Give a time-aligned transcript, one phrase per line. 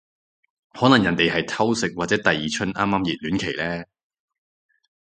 [0.73, 3.85] 可能人哋係偷食或者第二春啱啱熱戀期呢